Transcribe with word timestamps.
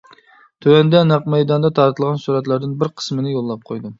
تۆۋەندە 0.65 1.01
نەق 1.09 1.27
مەيداندا 1.33 1.71
تارتىلغان 1.81 2.19
سۈرەتلەردىن 2.25 2.75
بىر 2.83 2.91
قىسمىنى 3.01 3.37
يوللاپ 3.37 3.71
قويدۇم. 3.71 3.89